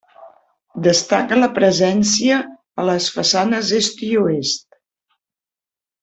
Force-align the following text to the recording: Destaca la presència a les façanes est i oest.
Destaca 0.87 1.35
la 1.43 1.49
presència 1.57 2.39
a 2.83 2.89
les 2.89 3.09
façanes 3.21 3.73
est 3.81 4.01
i 4.11 4.13
oest. 4.25 4.65